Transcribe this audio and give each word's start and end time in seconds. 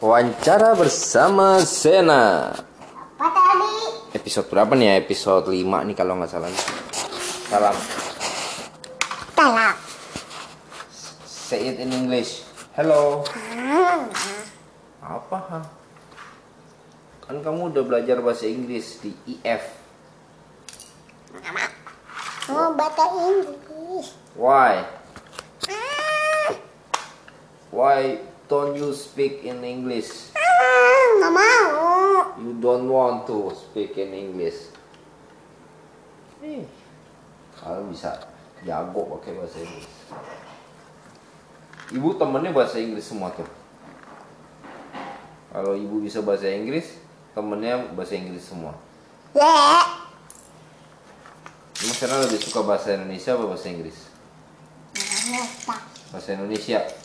Wawancara 0.00 0.72
bersama 0.80 1.60
Sena. 1.60 2.56
Apa 3.20 3.40
tadi? 3.52 3.68
Episode 4.16 4.48
berapa 4.48 4.72
nih 4.72 4.88
ya? 4.88 4.94
Episode 4.96 5.52
5 5.52 5.60
nih 5.60 5.92
kalau 5.92 6.16
nggak 6.16 6.32
salah. 6.32 6.48
Salam. 7.52 7.76
Salam. 9.36 9.76
Say 11.28 11.68
it 11.68 11.84
in 11.84 11.92
English. 11.92 12.48
Hello. 12.72 13.28
Apa? 15.04 15.36
ha? 15.52 15.60
Kan 17.28 17.44
kamu 17.44 17.68
udah 17.68 17.84
belajar 17.84 18.24
bahasa 18.24 18.48
Inggris 18.48 19.04
di 19.04 19.12
E 19.28 19.36
IF. 19.44 19.64
Mau 22.48 22.72
baca 22.72 23.04
Inggris. 23.28 24.16
Why? 24.32 24.80
Why 27.68 28.29
don't 28.50 28.74
you 28.74 28.90
speak 28.90 29.46
in 29.46 29.62
English? 29.62 30.34
Ah, 30.34 31.22
nggak 31.22 31.32
mau. 31.32 31.86
You 32.42 32.58
don't 32.58 32.90
want 32.90 33.30
to 33.30 33.54
speak 33.54 33.94
in 33.94 34.10
English. 34.10 34.74
Ih, 36.42 36.66
kalau 37.54 37.86
bisa 37.86 38.18
jago 38.66 39.06
pakai 39.16 39.38
bahasa 39.38 39.62
Inggris. 39.62 39.90
Ibu 41.94 42.18
temennya 42.18 42.50
bahasa 42.50 42.82
Inggris 42.82 43.06
semua 43.06 43.30
tuh. 43.30 43.46
Kalau 45.54 45.78
ibu 45.78 46.02
bisa 46.02 46.18
bahasa 46.22 46.50
Inggris, 46.50 46.98
temennya 47.34 47.94
bahasa 47.94 48.18
Inggris 48.18 48.50
semua. 48.50 48.74
Le. 49.30 49.58
Emang 51.80 51.96
sekarang 51.96 52.18
lebih 52.28 52.38
suka 52.42 52.60
bahasa 52.66 52.98
Indonesia 52.98 53.30
apa 53.38 53.44
bahasa 53.46 53.66
Inggris? 53.70 53.98
Lupa. 55.30 55.76
Bahasa 56.12 56.28
Indonesia. 56.34 56.99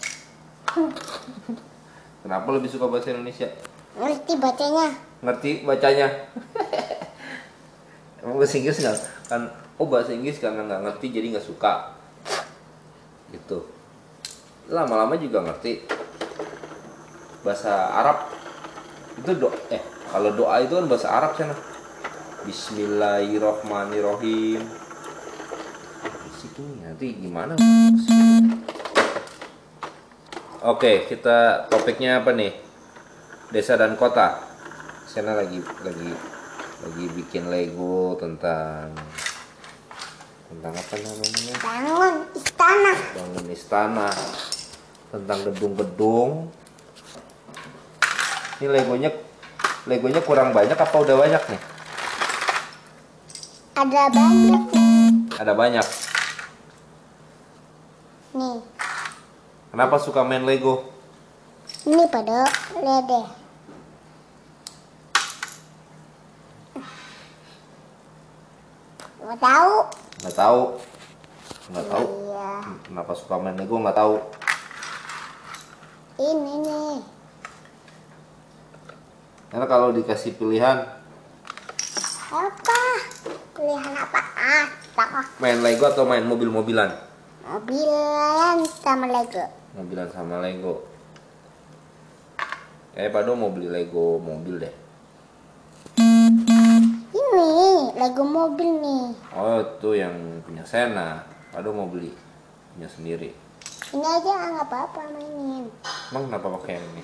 Kenapa 2.23 2.47
lebih 2.52 2.67
suka 2.67 2.91
bahasa 2.91 3.16
Indonesia? 3.16 3.47
Ngerti 3.95 4.35
bacanya? 4.35 4.91
ngerti 5.23 5.63
bacanya? 5.66 6.08
Emang 8.22 8.38
bahasa 8.38 8.58
Inggris 8.59 8.83
nggak? 8.83 9.00
Kan 9.31 9.47
oh 9.80 9.88
bahasa 9.88 10.11
Inggris 10.13 10.38
karena 10.38 10.61
nggak 10.67 10.81
ngerti 10.83 11.09
jadi 11.16 11.27
nggak 11.33 11.47
suka. 11.47 11.95
Gitu. 13.31 13.63
Lama-lama 14.69 15.17
juga 15.17 15.41
ngerti. 15.47 15.81
Bahasa 17.41 17.89
Arab. 17.95 18.17
Itu 19.16 19.31
do 19.38 19.47
eh 19.72 19.80
kalau 20.11 20.35
doa 20.35 20.59
itu 20.59 20.75
kan 20.75 20.88
bahasa 20.91 21.07
Arab 21.09 21.38
sana. 21.39 21.55
Bismillahirrohmanirrohim 22.45 24.85
situ 26.45 26.61
nanti 26.85 27.17
gimana 27.17 27.57
Oke, 30.66 31.05
kita 31.05 31.69
topiknya 31.69 32.25
apa 32.25 32.33
nih? 32.33 32.49
Desa 33.53 33.77
dan 33.77 33.94
kota. 33.94 34.41
Sena 35.05 35.38
lagi 35.38 35.61
lagi 35.61 36.09
lagi 36.81 37.05
bikin 37.13 37.53
Lego 37.53 38.17
tentang 38.17 38.89
tentang 40.49 40.73
apa 40.73 40.95
namanya? 40.97 41.53
Bangun 41.61 42.16
istana. 42.33 42.94
Bangun 42.97 43.45
istana. 43.53 44.09
Tentang 45.13 45.39
gedung-gedung. 45.45 46.49
Ini 48.57 48.66
Legonya 48.66 49.13
Legonya 49.85 50.25
kurang 50.25 50.50
banyak 50.50 50.81
apa 50.81 50.95
udah 50.97 51.13
banyak 51.13 51.44
nih? 51.45 51.61
Ada 53.77 53.85
banyak 53.85 54.61
nih. 54.73 54.89
Ada 55.29 55.53
banyak. 55.53 55.88
Nih. 58.33 58.75
Kenapa 59.76 60.00
suka 60.00 60.23
main 60.23 60.48
Lego? 60.48 60.88
Ini 61.84 62.08
pada 62.08 62.48
deh. 62.80 63.28
Nggak 69.20 69.36
tahu. 69.44 69.76
Nggak 70.24 70.35
tahu. 70.40 70.62
Nggak 71.75 71.85
tahu. 71.91 72.06
Iya. 72.08 72.52
Kenapa 72.88 73.12
suka 73.19 73.35
main 73.35 73.59
Lego 73.59 73.75
nggak 73.75 74.00
tahu. 74.00 74.16
Ini 76.24 76.53
nih. 76.64 76.97
Karena 79.52 79.68
kalau 79.68 79.91
dikasih 79.91 80.40
pilihan 80.40 80.88
Apa? 82.31 82.81
Pilihan 83.52 83.91
apa? 83.91 84.19
Ah, 84.40 84.72
tak 84.96 85.09
main 85.44 85.59
Lego 85.59 85.84
atau 85.84 86.08
main 86.08 86.24
mobil-mobilan? 86.24 86.96
Mobilan 87.44 88.64
sama 88.80 89.12
Lego. 89.12 89.65
Mobilan 89.75 90.08
sama 90.08 90.40
Lego. 90.40 90.88
Eh, 92.96 93.12
Pado 93.12 93.36
mau 93.36 93.52
beli 93.52 93.68
Lego 93.68 94.16
mobil 94.24 94.63
deh. 94.63 94.75
Ini 97.12 97.52
Lego 98.00 98.24
mobil 98.24 98.72
nih. 98.80 99.06
Oh, 99.35 99.59
itu 99.59 100.00
yang 100.00 100.16
punya 100.47 100.64
Sena. 100.64 101.28
Pado 101.52 101.75
mau 101.75 101.91
beli 101.91 102.16
punya 102.72 102.88
sendiri. 102.88 103.35
Ini 103.91 104.00
aja 104.00 104.31
nggak 104.56 104.64
apa-apa 104.72 105.12
mainin. 105.12 105.68
Emang 106.16 106.31
kenapa 106.31 106.47
pakai 106.56 106.80
yang 106.80 106.88
ini? 106.96 107.03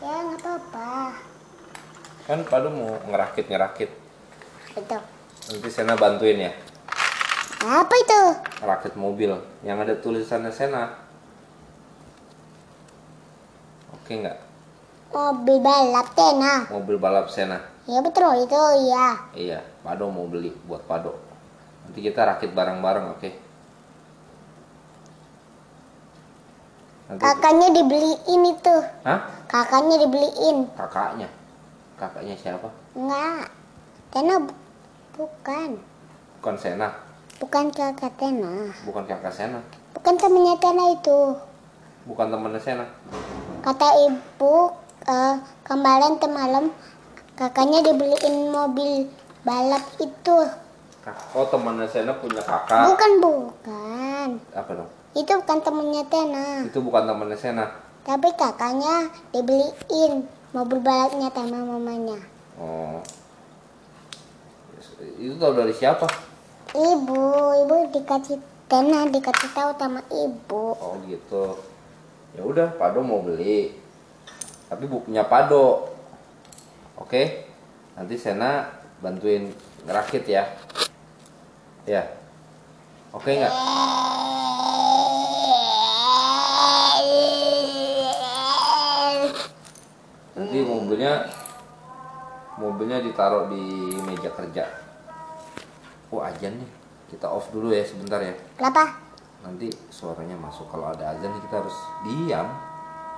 Ya 0.00 0.14
nggak 0.24 0.40
apa-apa. 0.40 1.20
Kan 2.24 2.40
Pado 2.48 2.72
mau 2.72 2.96
ngerakit-ngerakit. 3.12 3.92
Itu. 4.72 4.98
Nanti 5.52 5.68
Sena 5.68 6.00
bantuin 6.00 6.48
ya. 6.48 6.52
Apa 7.60 7.92
itu? 7.92 8.20
Ngerakit 8.64 8.96
mobil 8.96 9.36
yang 9.60 9.84
ada 9.84 9.92
tulisannya 10.00 10.48
Sena. 10.48 11.03
Oke 14.04 14.20
nggak? 14.20 14.36
Mobil 15.16 15.64
balap 15.64 16.12
Tena. 16.12 16.68
Mobil 16.68 17.00
balap 17.00 17.32
Sena. 17.32 17.56
Ya 17.88 18.04
betul 18.04 18.28
itu 18.36 18.60
ya. 18.84 19.16
Iya, 19.32 19.64
Pado 19.80 20.12
mau 20.12 20.28
beli 20.28 20.52
buat 20.68 20.84
Pado. 20.84 21.16
Nanti 21.80 22.04
kita 22.04 22.20
rakit 22.22 22.52
bareng-bareng, 22.52 23.16
oke? 23.16 23.30
Nanti 27.04 27.20
Kakaknya 27.20 27.68
dibeliin 27.72 28.42
itu. 28.44 28.76
Hah? 29.04 29.20
Kakaknya 29.48 29.96
dibeliin. 30.00 30.68
Kakaknya. 30.72 31.28
Kakaknya 31.96 32.36
siapa? 32.36 32.68
Enggak. 32.92 33.48
Tena 34.08 34.36
bu- 34.36 34.60
bukan. 35.14 35.80
Bukan 36.36 36.54
Sena, 36.60 36.92
Bukan 37.40 37.72
kakak 37.72 38.12
Tena. 38.14 38.68
bukan 38.84 39.08
kakak 39.08 39.32
Sena, 39.32 39.64
Bukan 39.92 40.14
temennya 40.20 40.60
Tena 40.60 40.92
itu. 40.92 41.40
bukan 42.04 42.28
temennya 42.28 42.60
Sena. 42.60 42.84
Kata 43.64 43.88
ibu 44.12 44.76
eh, 45.08 45.34
kemarin 45.64 46.20
temalam 46.20 46.68
kakaknya 47.32 47.80
dibeliin 47.80 48.52
mobil 48.52 49.08
balap 49.40 49.80
itu. 49.96 50.38
Oh, 51.32 51.48
temennya 51.48 51.88
Sena 51.88 52.12
punya 52.20 52.44
kakak. 52.44 52.92
Bukan 52.92 53.12
bukan. 53.24 54.28
Apa 54.52 54.70
dong? 54.76 54.90
Itu 55.16 55.32
bukan 55.40 55.58
temennya 55.64 56.04
Tena. 56.12 56.68
Itu 56.68 56.84
bukan 56.84 57.08
temennya 57.08 57.40
Sena. 57.40 57.66
Tapi 58.04 58.28
kakaknya 58.36 59.08
dibeliin 59.32 60.28
mobil 60.52 60.78
balapnya 60.84 61.32
sama 61.32 61.64
mamanya. 61.64 62.20
Oh. 62.60 63.00
Itu 65.16 65.40
tahu 65.40 65.52
dari 65.56 65.72
siapa? 65.72 66.04
Ibu, 66.76 67.24
ibu 67.64 67.76
dikasih 67.96 68.36
Tena 68.68 69.08
dikasih 69.08 69.48
tahu 69.56 69.72
sama 69.80 70.04
ibu. 70.12 70.76
Oh, 70.76 71.00
gitu. 71.08 71.72
Ya 72.34 72.42
udah, 72.42 72.74
Pado 72.74 72.98
mau 72.98 73.22
beli. 73.22 73.70
Tapi 74.66 74.90
bu 74.90 75.06
punya 75.06 75.22
Pado. 75.22 75.86
Oke. 76.98 77.46
Nanti 77.94 78.18
Sena 78.18 78.74
bantuin 78.98 79.54
ngerakit 79.86 80.26
ya. 80.26 80.42
Ya. 81.86 82.02
Oke 83.14 83.38
nggak? 83.38 83.54
Nanti 90.34 90.58
mobilnya 90.66 91.30
mobilnya 92.58 92.98
ditaruh 92.98 93.46
di 93.46 93.94
meja 94.02 94.34
kerja. 94.34 94.66
Oh 96.10 96.18
ajan 96.18 96.58
nih. 96.58 96.70
Kita 97.14 97.30
off 97.30 97.54
dulu 97.54 97.70
ya 97.70 97.86
sebentar 97.86 98.18
ya. 98.18 98.34
Kenapa? 98.58 99.03
Nanti 99.44 99.68
suaranya 99.92 100.40
masuk. 100.40 100.72
Kalau 100.72 100.88
ada 100.88 101.12
azan 101.12 101.36
kita 101.44 101.60
harus 101.60 101.76
diam. 102.08 102.48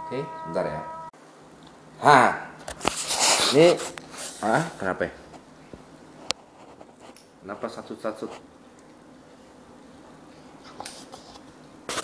Oke, 0.06 0.26
sebentar 0.42 0.66
ya. 0.66 0.82
Hah. 2.02 2.30
Ini 3.54 3.78
ah 4.42 4.66
kenapa? 4.74 5.06
ya? 5.06 5.12
Kenapa 7.46 7.66
satu-satu? 7.70 8.26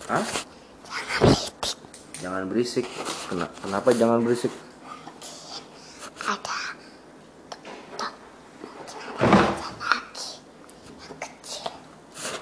Hah? 0.07 0.25
Jangan 2.23 2.47
berisik. 2.47 2.87
Kena- 3.27 3.51
Kenapa 3.59 3.91
jangan 3.91 4.23
berisik? 4.23 4.55
Ada 6.23 6.59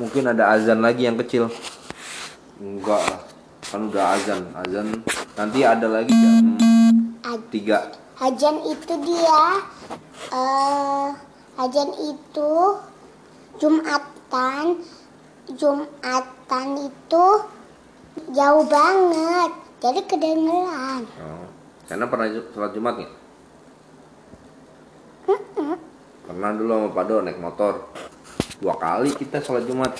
Mungkin 0.00 0.32
ada 0.32 0.56
azan 0.56 0.80
lagi 0.80 1.04
yang 1.04 1.16
kecil. 1.20 1.52
Enggak 2.60 3.02
lah. 3.08 3.22
Kan 3.64 3.88
udah 3.88 4.04
azan. 4.20 4.40
Azan 4.52 4.86
nanti 5.32 5.64
ada 5.64 5.88
lagi 5.88 6.12
jam 6.12 6.60
Tiga. 7.48 7.90
Hajan 8.20 8.60
itu 8.68 8.94
dia 9.00 9.42
eh 10.30 11.08
Hajan 11.56 11.90
itu 11.98 12.52
Jumatan 13.56 14.78
Jumatan 15.56 16.66
itu 16.78 17.26
jauh 18.30 18.64
banget 18.68 19.50
jadi 19.80 20.00
kedengeran 20.04 21.08
Oh. 21.16 21.48
Karena 21.88 22.06
pernah 22.06 22.28
sholat 22.54 22.70
Jumat 22.76 22.94
nggak? 23.00 23.12
Pernah 26.30 26.50
dulu 26.54 26.70
sama 26.70 26.88
Pak 26.94 27.04
Do 27.10 27.16
naik 27.24 27.38
motor. 27.42 27.74
Dua 28.62 28.78
kali 28.78 29.10
kita 29.16 29.42
sholat 29.42 29.66
Jumat. 29.66 29.96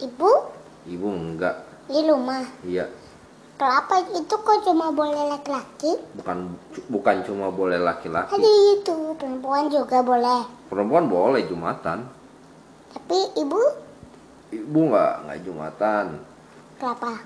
ibu 0.00 0.32
Ibu 0.90 1.06
enggak. 1.06 1.56
di 1.86 2.02
rumah 2.02 2.42
Iya. 2.62 2.86
kenapa 3.54 3.98
itu 4.08 4.30
kok 4.32 4.58
cuma 4.62 4.90
boleh 4.90 5.26
laki-laki 5.28 5.98
Bukan 6.14 6.54
bukan 6.86 7.16
cuma 7.22 7.46
boleh 7.48 7.78
laki-laki. 7.78 8.30
tadi 8.30 8.50
itu 8.74 8.94
perempuan 9.14 9.66
juga 9.66 9.98
boleh 10.00 10.42
Perempuan 10.66 11.06
boleh 11.06 11.42
Jumatan. 11.44 12.06
tapi 12.90 13.18
ibu 13.36 13.58
Ibu 14.50 14.80
nggak 14.84 15.12
nggak 15.24 15.40
Jumatan. 15.42 16.06
kenapa 16.76 17.22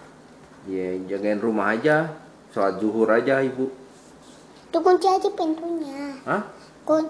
Ya 0.64 0.96
jagain 1.06 1.38
rumah 1.38 1.72
aja. 1.72 2.08
Sholat 2.50 2.78
zuhur 2.78 3.08
aja 3.08 3.40
ibu. 3.40 3.68
dikunci 4.66 5.06
aja 5.06 5.28
pintunya 5.30 6.18
Hah? 6.22 6.42
Kun 6.82 7.04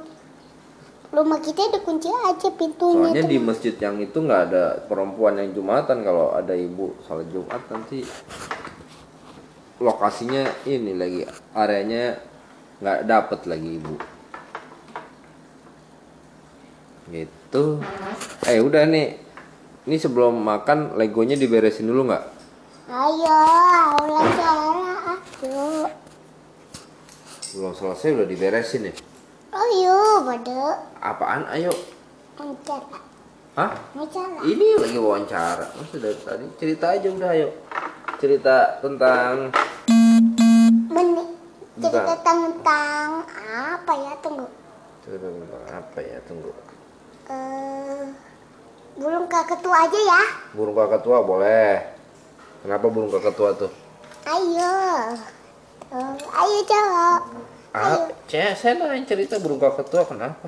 rumah 1.14 1.38
kita 1.38 1.70
dikunci 1.70 2.10
aja 2.10 2.48
pintunya 2.52 3.14
Soalnya 3.14 3.24
tuh. 3.24 3.30
di 3.30 3.38
masjid 3.38 3.74
yang 3.78 3.96
itu 4.02 4.18
nggak 4.18 4.42
ada 4.50 4.64
perempuan 4.84 5.38
yang 5.38 5.54
jumatan 5.54 6.02
kalau 6.02 6.34
ada 6.34 6.52
ibu 6.52 6.98
sholat 7.06 7.30
jumat 7.30 7.62
nanti 7.70 8.02
lokasinya 9.78 10.42
ini 10.66 10.92
lagi 10.94 11.22
areanya 11.54 12.18
nggak 12.82 13.00
dapet 13.06 13.40
lagi 13.46 13.70
ibu. 13.78 13.94
Gitu. 17.08 17.64
Eh 18.48 18.58
udah 18.58 18.84
nih. 18.88 19.22
Ini 19.84 19.96
sebelum 20.00 20.40
makan 20.40 20.96
legonya 20.96 21.36
diberesin 21.36 21.84
dulu 21.84 22.08
nggak? 22.08 22.24
Ayo, 22.88 23.40
cara 24.32 25.16
ayo. 25.44 25.92
Belum 27.52 27.72
selesai 27.76 28.16
udah 28.16 28.24
diberesin 28.24 28.88
ya. 28.88 28.94
Ayo, 29.64 29.96
pada 30.22 30.60
Apaan? 31.00 31.42
Ayo. 31.48 31.72
mencara, 32.34 32.98
Hah? 33.54 33.72
mencara. 33.94 34.42
Ini 34.42 34.66
lagi 34.76 34.98
wawancara. 34.98 35.66
Masa 35.72 35.96
dari 35.96 36.18
tadi 36.20 36.44
cerita 36.58 36.92
aja 36.92 37.08
udah 37.08 37.30
ayo. 37.32 37.48
Cerita 38.18 38.56
tentang 38.80 39.48
Meni 40.90 41.24
cerita 41.74 42.12
Bentar. 42.12 42.18
tentang 42.20 43.08
apa 43.48 43.92
ya? 43.94 44.12
Tunggu. 44.20 44.46
cerita 45.00 45.26
tentang 45.26 45.64
apa 45.70 45.98
ya? 46.00 46.18
Tunggu. 46.26 46.50
Eh, 47.24 48.02
burung 48.96 49.26
kakak 49.26 49.60
tua 49.60 49.76
aja 49.80 49.96
ya. 49.98 50.22
Burung 50.52 50.76
kakak 50.76 51.00
tua 51.00 51.24
boleh. 51.24 51.80
Kenapa 52.60 52.86
burung 52.86 53.08
kakak 53.08 53.32
tua 53.32 53.50
tuh? 53.54 53.72
Ayo. 54.26 54.74
Eh, 55.88 56.14
ayo 56.18 56.58
cowok. 56.66 57.22
Ah, 57.74 58.06
saya 58.30 58.54
saya 58.54 58.78
nanya 58.78 59.02
cerita 59.02 59.34
burung 59.42 59.58
kakak 59.58 59.90
tua 59.90 60.06
kenapa? 60.06 60.46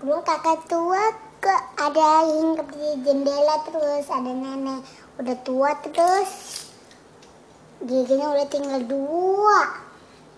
Burung 0.00 0.24
kakak 0.24 0.64
tua 0.64 1.12
ke 1.36 1.52
ada 1.76 2.24
yang 2.24 2.56
di 2.64 2.96
jendela 3.04 3.60
terus 3.68 4.08
ada 4.08 4.32
nenek 4.32 4.80
udah 5.20 5.36
tua 5.44 5.76
terus 5.84 6.64
giginya 7.84 8.32
udah 8.32 8.48
tinggal 8.48 8.80
dua. 8.88 9.84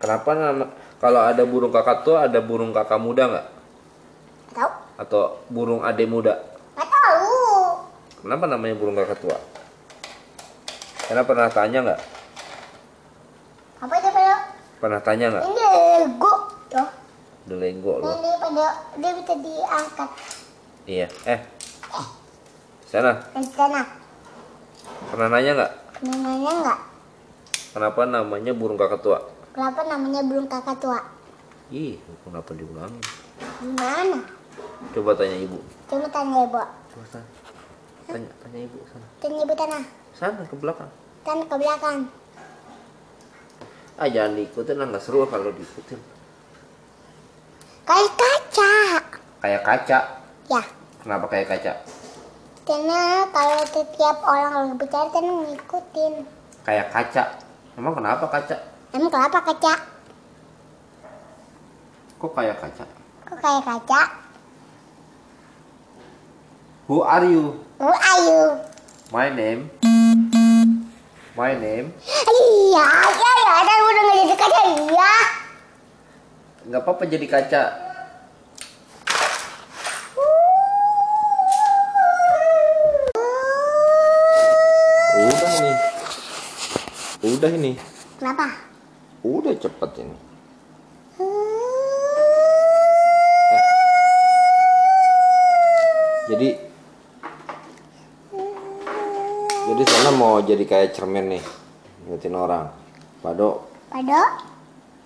Kenapa 0.03 0.35
nama 0.35 0.67
kalau 0.99 1.23
ada 1.23 1.47
burung 1.47 1.71
kakak 1.71 2.03
tua 2.03 2.27
ada 2.27 2.43
burung 2.43 2.75
kakak 2.75 2.99
muda 2.99 3.23
nggak? 3.31 3.47
Tahu? 4.59 4.71
Atau 4.99 5.39
burung 5.47 5.87
ade 5.87 6.03
muda? 6.03 6.35
Nggak 6.75 6.89
tahu. 6.91 7.39
Kenapa 8.27 8.45
namanya 8.51 8.75
burung 8.75 8.99
kakak 8.99 9.23
tua? 9.23 9.39
Karena 11.07 11.23
pernah 11.23 11.47
tanya 11.47 11.79
nggak? 11.79 12.01
Apa 13.87 13.95
itu? 14.03 14.11
Pernah 14.83 15.01
tanya 15.01 15.27
nggak? 15.31 15.45
Ini 15.49 15.64
Lego. 15.95 16.33
Tuh. 16.73 16.89
Delego 17.45 17.93
loh. 18.01 18.09
Ini 18.11 18.31
pada 18.41 18.67
dia 18.99 19.11
bisa 19.15 19.35
diangkat. 19.39 20.11
Iya. 20.89 21.07
Eh. 21.29 21.41
Sana. 22.91 23.13
Dan 23.31 23.45
sana. 23.53 23.83
Pernah 25.11 25.29
nanya 25.31 25.53
nggak? 25.55 25.73
Namanya 26.03 26.53
nggak? 26.63 26.79
Kenapa 27.75 28.01
namanya 28.07 28.53
burung 28.55 28.79
kakak 28.79 29.03
tua? 29.03 29.19
Kenapa 29.55 29.81
namanya 29.87 30.21
burung 30.27 30.47
kakak 30.51 30.79
tua? 30.79 30.99
Ih, 31.75 31.99
kenapa 32.23 32.55
diulangi? 32.55 33.01
Gimana? 33.63 34.19
Coba 34.95 35.11
tanya 35.19 35.37
ibu. 35.39 35.59
Coba 35.91 36.07
tanya 36.11 36.39
ibu. 36.47 36.61
Coba 36.63 37.05
tanya. 37.11 37.29
Tanya, 38.05 38.31
tanya 38.45 38.59
ibu 38.63 38.79
sana. 38.87 39.07
Tanya 39.19 39.39
ibu 39.43 39.55
tanah. 39.57 39.83
Sana 40.15 40.43
ke 40.47 40.55
belakang. 40.55 40.91
Tanah 41.25 41.47
ke 41.49 41.57
belakang. 41.57 41.97
Ah 43.95 44.11
jangan 44.11 44.35
diikutin 44.35 44.75
lah 44.75 44.87
nggak 44.91 45.03
seru 45.03 45.23
kalau 45.31 45.55
diikutin. 45.55 46.01
Kayak 47.87 48.13
kaca. 48.19 48.75
Kayak 49.39 49.63
kaca. 49.63 49.99
Ya. 50.51 50.63
Kenapa 50.99 51.25
kayak 51.31 51.47
kaca? 51.53 51.73
Karena 52.65 53.29
kalau 53.29 53.61
setiap 53.69 54.25
orang 54.25 54.53
lagi 54.57 54.75
bicara 54.81 55.09
kan 55.13 55.23
ngikutin. 55.23 56.15
Kayak 56.65 56.89
kaca. 56.91 57.25
Emang 57.77 57.95
kenapa 57.95 58.25
kaca? 58.27 58.57
Emang 58.91 59.13
kenapa 59.13 59.39
kaca? 59.45 59.75
Kok 62.19 62.33
kayak 62.35 62.57
kaca? 62.57 62.85
Kok 63.31 63.39
kayak 63.39 63.63
kaca? 63.63 64.01
Who 66.89 67.05
are 67.05 67.27
you? 67.29 67.63
Who 67.79 67.93
are 67.93 68.21
you? 68.25 68.43
My 69.13 69.29
name. 69.29 69.69
My 71.37 71.53
name. 71.53 71.93
Iya, 72.01 72.87
iya, 72.87 73.31
iya. 73.43 73.53
Ada 73.61 73.73
udah 73.75 74.03
nggak 74.07 74.19
jadi 74.25 74.34
kaca, 74.45 74.61
iya. 74.93 75.15
Nggak 76.69 76.81
apa-apa 76.85 77.05
jadi 77.09 77.27
kaca. 77.29 77.63
Udah 85.15 85.53
nih. 85.61 85.77
Udah 87.25 87.51
ini. 87.57 87.73
Kenapa? 88.21 88.47
Udah 89.25 89.53
cepet 89.57 89.91
ini. 90.05 90.17
Jadi 96.25 96.49
Jadi 99.65 99.83
sana 99.85 100.11
mau 100.17 100.41
jadi 100.41 100.65
kayak 100.65 100.97
cermin 100.97 101.37
nih 101.37 101.45
Ngeliatin 102.05 102.37
orang 102.37 102.73
Pado 103.21 103.74
Pada 103.95 104.43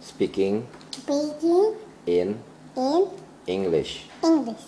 speaking 0.01 0.65
speaking 0.89 1.77
in 2.09 2.41
in 2.73 3.05
English 3.45 4.09
English. 4.25 4.65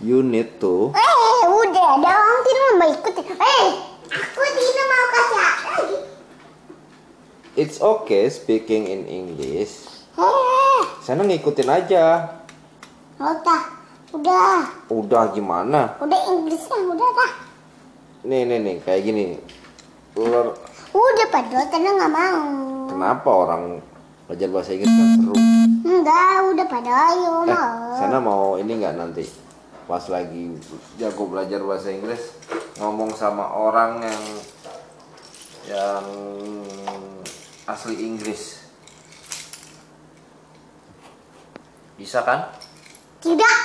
You 0.00 0.24
need 0.24 0.56
to 0.64 0.88
Eh, 0.96 1.40
udah 1.44 1.90
dong, 2.00 2.36
Tina 2.48 2.66
mau 2.80 2.88
ikut. 2.88 3.12
Eh, 3.28 3.68
aku 4.08 4.40
Tina 4.40 4.82
mau 4.88 5.04
kaca. 5.12 5.46
It's 7.54 7.76
okay 7.76 8.24
speaking 8.26 8.88
in 8.88 9.04
English 9.04 9.84
Eh, 10.16 10.80
Sana 11.04 11.28
ngikutin 11.28 11.68
aja 11.68 12.24
udah, 13.20 13.62
udah, 14.16 14.60
Udah 14.88 15.24
gimana? 15.28 15.92
udah 16.00 16.20
Inggrisnya 16.24 16.88
udah 16.88 17.08
dah. 17.12 17.32
Nih 18.24 18.48
nih 18.48 18.58
nih 18.64 18.76
kayak 18.80 19.04
gini 19.04 19.24
Ular 20.16 20.53
Pada 21.34 21.66
Tina 21.66 21.90
nggak 21.90 22.12
mau. 22.14 22.42
Kenapa 22.86 23.26
orang 23.26 23.82
belajar 24.30 24.48
bahasa 24.48 24.70
Inggris 24.70 24.86
kan 24.88 25.08
seru 25.18 25.34
Enggak, 25.82 26.30
udah 26.46 26.66
pada 26.70 26.92
ayo 27.10 27.32
Eh, 27.42 27.50
mau. 27.50 27.74
sana 27.98 28.18
mau 28.22 28.54
ini 28.54 28.72
nggak 28.78 28.94
nanti 28.94 29.26
pas 29.84 30.00
lagi 30.06 30.54
jago 30.94 31.26
belajar 31.26 31.58
bahasa 31.60 31.90
Inggris 31.90 32.38
ngomong 32.78 33.12
sama 33.12 33.50
orang 33.50 34.00
yang 34.00 34.22
yang 35.66 36.06
asli 37.66 37.98
Inggris 37.98 38.62
bisa 41.98 42.22
kan? 42.22 42.46
Tidak. 43.18 43.56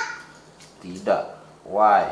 Tidak. 0.82 1.22
Why? 1.64 2.02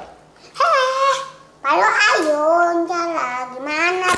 Heh, 0.55 1.15
Pado 1.59 1.83
ayo, 1.83 2.47
cara 2.87 3.51
gimana 3.51 4.09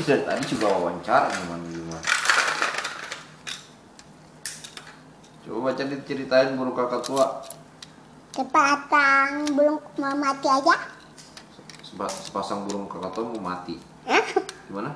Pado? 0.00 0.08
Dari 0.08 0.24
tadi 0.24 0.42
juga 0.48 0.66
wawancara 0.68 1.28
gimana 1.30 1.64
gimana. 1.66 2.02
Coba 5.40 5.58
baca 5.68 5.82
diceritain 5.82 6.54
burung 6.54 6.72
kakak 6.72 7.02
tua. 7.02 7.26
Cepatang, 8.30 9.50
belum 9.52 9.76
mau 9.98 10.14
mati 10.14 10.46
aja. 10.46 10.76
Sepa- 11.82 12.08
Sepasang 12.08 12.64
burung 12.64 12.86
kakak 12.86 13.12
tua 13.12 13.24
mau 13.26 13.42
mati. 13.42 13.76
Hah? 14.06 14.24
Gimana? 14.66 14.90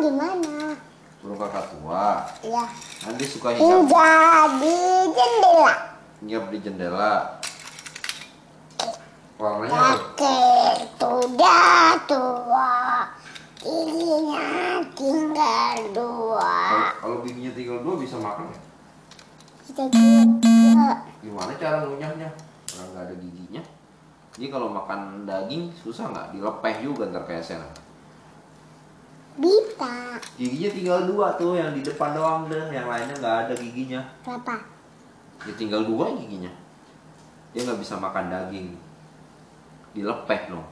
gimana? 0.00 0.78
burung 1.20 1.36
kakak 1.36 1.68
tua 1.68 2.24
Ya. 2.40 2.64
nanti 3.04 3.28
suka 3.28 3.52
hinggap 3.52 3.60
Hingga 3.60 4.12
di 4.56 4.76
jendela. 5.12 5.74
hinggap 6.16 6.44
di 6.48 6.58
jendela 6.64 7.12
warnanya? 9.40 9.72
Kakek 9.72 10.76
sudah 11.00 11.96
tua. 12.04 12.72
Giginya 13.60 14.48
tinggal 14.92 15.76
dua. 15.92 16.52
kalau, 17.00 17.20
giginya 17.24 17.52
tinggal 17.52 17.78
dua 17.80 17.94
bisa 17.96 18.16
makan 18.16 18.48
nggak? 18.48 18.62
Kita 19.66 19.84
juga. 19.86 21.04
gimana 21.20 21.52
cara 21.54 21.84
ngunyahnya 21.84 22.26
orang 22.74 22.88
nggak 22.90 23.04
ada 23.06 23.14
giginya 23.20 23.62
jadi 24.34 24.46
kalau 24.48 24.72
makan 24.72 25.28
daging 25.28 25.68
susah 25.76 26.08
nggak 26.10 26.32
dilepeh 26.34 26.74
juga 26.80 27.06
ntar 27.12 27.22
kayak 27.22 27.44
sena 27.44 27.68
Bisa. 29.38 30.18
giginya 30.34 30.70
tinggal 30.74 30.98
dua 31.06 31.36
tuh 31.38 31.54
yang 31.54 31.70
di 31.70 31.86
depan 31.86 32.16
doang 32.16 32.50
deh 32.50 32.72
yang 32.72 32.88
lainnya 32.88 33.14
nggak 33.14 33.36
ada 33.46 33.54
giginya 33.54 34.00
Berapa? 34.26 34.56
ya 35.46 35.52
tinggal 35.54 35.86
dua 35.86 36.12
giginya 36.18 36.50
dia 37.52 37.60
nggak 37.62 37.78
bisa 37.78 37.94
makan 37.96 38.26
daging 38.26 38.74
dilepeh 39.92 40.50
no 40.50 40.62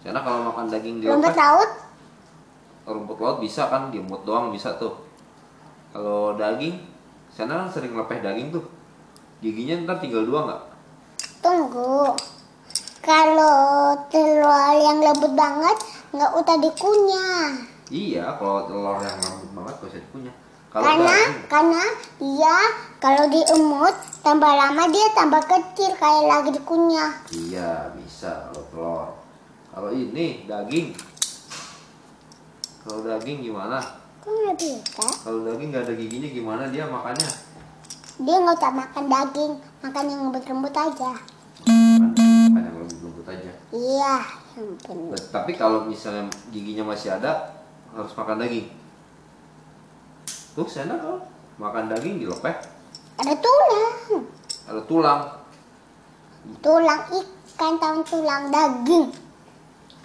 karena 0.00 0.22
kalau 0.22 0.46
makan 0.46 0.70
daging 0.70 1.02
Rumput 1.02 1.34
dilepeh 1.34 1.34
laut? 1.34 1.70
rumput 2.86 3.18
laut 3.18 3.38
bisa 3.42 3.66
kan 3.66 3.90
dimut 3.90 4.22
doang 4.22 4.54
bisa 4.54 4.78
tuh 4.78 4.94
kalau 5.90 6.38
daging 6.38 6.78
sana 7.28 7.66
sering 7.66 7.92
lepeh 7.92 8.22
daging 8.22 8.54
tuh 8.54 8.62
giginya 9.42 9.82
ntar 9.84 9.98
tinggal 9.98 10.22
dua 10.22 10.40
nggak 10.46 10.62
Tunggu. 11.36 12.10
Kalau 12.98 13.94
telur 14.10 14.50
yang 14.74 14.98
lembut 14.98 15.30
banget 15.30 15.78
nggak 16.10 16.30
usah 16.34 16.58
dikunyah. 16.58 17.54
iya 17.86 18.34
kalau 18.34 18.66
telur 18.66 18.98
yang 18.98 19.14
lembut 19.20 19.50
banget 19.54 19.74
gak 19.78 19.88
usah 19.94 20.02
dikunyah 20.02 20.34
kalau 20.66 20.84
Karena 20.90 21.06
daging 21.06 21.46
karena 21.46 21.82
dia 22.18 22.56
kalau 22.98 23.24
diemut 23.30 23.94
tambah 24.22 24.50
lama 24.50 24.82
dia 24.90 25.06
tambah 25.14 25.42
kecil 25.44 25.90
kayak 25.94 26.24
lagi 26.26 26.50
dikunyah. 26.50 27.10
iya 27.30 27.94
bisa 28.16 28.48
kalau 28.48 28.64
telur. 28.72 29.08
Kalau 29.76 29.90
ini 29.92 30.48
daging. 30.48 30.96
Kalau 32.80 33.04
daging 33.04 33.44
gimana? 33.44 33.76
Kok 34.24 34.32
nggak 34.32 34.56
bisa? 34.56 35.04
kalau 35.20 35.44
daging 35.44 35.68
nggak 35.68 35.84
ada 35.84 35.94
giginya 36.00 36.28
gimana 36.32 36.62
dia 36.72 36.88
makannya? 36.88 37.28
Dia 38.16 38.36
nggak 38.40 38.56
usah 38.56 38.72
makan 38.72 39.04
daging, 39.12 39.52
makan 39.84 40.04
yang 40.08 40.20
lembut-lembut 40.24 40.72
aja. 40.72 41.12
Makan- 41.68 42.64
yang 42.64 42.76
lembut-lembut 42.80 43.26
aja. 43.28 43.52
Iya, 43.76 44.16
yang. 44.56 45.12
But- 45.12 45.28
tapi 45.28 45.52
kalau 45.52 45.84
misalnya 45.84 46.32
giginya 46.48 46.88
masih 46.88 47.20
ada 47.20 47.52
harus 47.92 48.16
makan 48.16 48.40
daging. 48.40 48.72
Tuh 50.56 50.64
sana 50.64 50.96
kalau 50.96 51.20
makan 51.60 51.92
daging 51.92 52.24
dilepeh 52.24 52.56
Ada 53.20 53.34
tulang, 53.36 54.24
ada 54.64 54.80
tulang 54.88 55.20
tulang 56.62 57.02
ikan, 57.10 57.72
tahun 57.78 58.00
tulang 58.06 58.44
daging. 58.50 59.06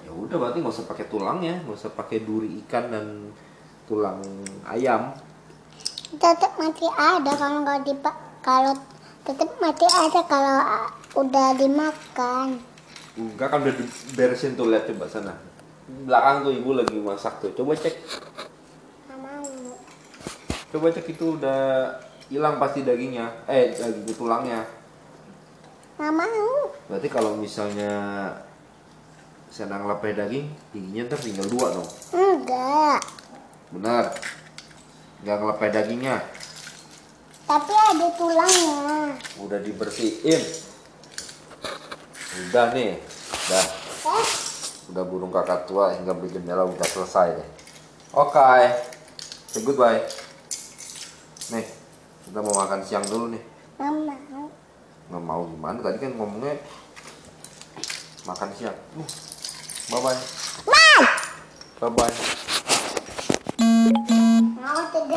ya 0.01 0.11
udah 0.11 0.35
berarti 0.37 0.57
nggak 0.61 0.73
usah 0.73 0.87
pakai 0.89 1.05
tulangnya 1.07 1.55
nggak 1.61 1.77
usah 1.77 1.91
pakai 1.93 2.17
duri 2.25 2.49
ikan 2.65 2.89
dan 2.89 3.05
tulang 3.85 4.19
ayam 4.65 5.13
Tetap 6.11 6.59
masih 6.59 6.91
ada 6.91 7.31
kalau 7.39 7.63
nggak 7.63 7.87
dipak 7.87 8.15
kalau 8.43 8.75
tetap 9.23 9.47
masih 9.63 9.87
ada 9.87 10.21
kalau 10.27 10.57
ah, 10.59 10.89
udah 11.15 11.55
dimakan. 11.55 12.59
enggak 13.15 13.47
kan 13.47 13.59
udah 13.63 13.75
diberesin 13.77 14.57
tuh 14.57 14.67
lihat 14.73 14.89
coba 14.89 15.05
sana 15.07 15.33
belakang 16.07 16.47
tuh 16.47 16.53
ibu 16.55 16.71
lagi 16.73 16.97
masak 16.99 17.43
tuh 17.43 17.51
coba 17.53 17.75
cek 17.75 17.95
mau. 19.19 19.47
coba 20.71 20.87
cek 20.95 21.05
itu 21.11 21.35
udah 21.35 21.91
hilang 22.31 22.55
pasti 22.57 22.87
dagingnya 22.87 23.45
eh 23.51 23.75
daging 23.75 24.15
tulangnya 24.15 24.63
Nggak 26.01 26.17
mau. 26.17 26.73
berarti 26.89 27.07
kalau 27.13 27.37
misalnya 27.37 27.93
senang 29.53 29.85
lepeh 29.85 30.17
daging 30.17 30.49
giginya 30.73 31.13
ntar 31.13 31.21
tinggal 31.21 31.45
dua 31.45 31.77
dong. 31.77 31.89
Enggak. 32.09 33.05
benar. 33.69 34.09
Nggak 35.21 35.37
ngelepeh 35.37 35.69
dagingnya. 35.69 36.17
Tapi 37.45 37.73
ada 37.77 38.07
tulangnya. 38.17 39.13
udah 39.45 39.59
dibersihin. 39.61 40.41
Udah 42.49 42.73
nih. 42.73 42.97
Udah 43.45 43.65
Eh, 44.01 44.25
udah 44.89 45.03
burung 45.05 45.29
kakak 45.29 45.69
tua 45.69 45.93
hingga 45.93 46.17
berjendela 46.17 46.65
udah 46.65 46.87
selesai 46.89 47.37
deh 47.37 47.49
oke. 48.17 48.49
Say 49.53 49.61
goodbye. 49.61 50.01
Nih 51.53 51.65
kita 52.25 52.39
mau 52.41 52.57
makan 52.57 52.81
siang 52.81 53.05
dulu 53.05 53.37
nih. 53.37 53.43
Mau. 53.77 54.40
Nggak 55.11 55.23
mau 55.27 55.43
gimana 55.43 55.77
tadi 55.83 55.97
kan 55.99 56.15
ngomongnya 56.15 56.55
makan 58.23 58.49
siang 58.55 58.79
uh, 58.95 59.09
bye 59.91 59.99
bye 59.99 60.19
Bye. 60.63 61.03
bye 61.83 61.91
bye 61.91 62.15
tegang. 64.91 65.11